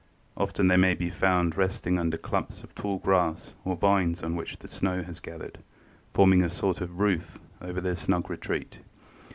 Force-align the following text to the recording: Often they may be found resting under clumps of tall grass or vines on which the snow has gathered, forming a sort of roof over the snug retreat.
Often 0.35 0.67
they 0.67 0.77
may 0.77 0.95
be 0.95 1.11
found 1.11 1.55
resting 1.55 1.99
under 1.99 2.17
clumps 2.17 2.63
of 2.63 2.73
tall 2.73 2.97
grass 2.97 3.53
or 3.63 3.75
vines 3.75 4.23
on 4.23 4.35
which 4.35 4.57
the 4.57 4.67
snow 4.67 5.03
has 5.03 5.19
gathered, 5.19 5.59
forming 6.09 6.41
a 6.41 6.49
sort 6.49 6.81
of 6.81 6.99
roof 6.99 7.37
over 7.61 7.79
the 7.79 7.95
snug 7.95 8.27
retreat. 8.27 8.79